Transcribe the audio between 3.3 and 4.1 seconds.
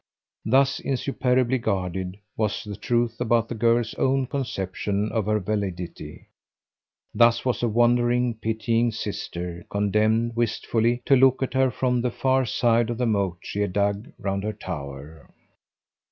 the girl's